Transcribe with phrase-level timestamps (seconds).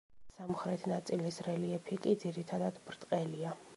[0.37, 3.55] სამხრეთ ნაწილის რელიეფი კი ძირითადად ბრტყელია.